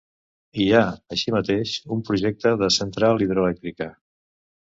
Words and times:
Hi 0.61 0.63
ha, 0.77 0.79
així 1.15 1.33
mateix, 1.35 1.73
un 1.97 2.01
projecte 2.07 2.55
de 2.63 2.71
central 2.79 3.23
hidroelèctrica. 3.27 3.91